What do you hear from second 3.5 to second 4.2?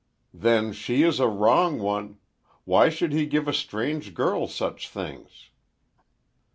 strange